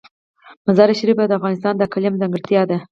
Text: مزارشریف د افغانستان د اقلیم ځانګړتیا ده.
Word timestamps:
مزارشریف 0.67 1.17
د 1.27 1.31
افغانستان 1.39 1.73
د 1.75 1.81
اقلیم 1.87 2.13
ځانګړتیا 2.21 2.61
ده. 2.69 2.77